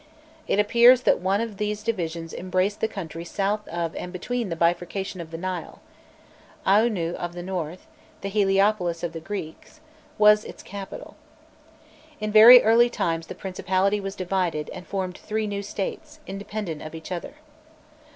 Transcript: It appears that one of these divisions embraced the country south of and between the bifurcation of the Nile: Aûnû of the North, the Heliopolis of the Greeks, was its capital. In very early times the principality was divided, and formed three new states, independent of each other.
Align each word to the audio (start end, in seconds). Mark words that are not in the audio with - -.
It 0.47 0.57
appears 0.57 1.01
that 1.01 1.19
one 1.19 1.41
of 1.41 1.57
these 1.57 1.83
divisions 1.83 2.33
embraced 2.33 2.79
the 2.81 2.87
country 2.87 3.23
south 3.23 3.67
of 3.67 3.95
and 3.95 4.11
between 4.11 4.49
the 4.49 4.55
bifurcation 4.55 5.21
of 5.21 5.29
the 5.29 5.37
Nile: 5.37 5.79
Aûnû 6.65 7.13
of 7.13 7.33
the 7.33 7.43
North, 7.43 7.85
the 8.21 8.27
Heliopolis 8.29 9.03
of 9.03 9.13
the 9.13 9.19
Greeks, 9.19 9.79
was 10.17 10.43
its 10.43 10.63
capital. 10.63 11.17
In 12.19 12.31
very 12.31 12.63
early 12.63 12.89
times 12.89 13.27
the 13.27 13.35
principality 13.35 13.99
was 13.99 14.15
divided, 14.15 14.71
and 14.73 14.87
formed 14.87 15.19
three 15.19 15.45
new 15.45 15.61
states, 15.61 16.19
independent 16.25 16.81
of 16.81 16.95
each 16.95 17.11
other. 17.11 17.35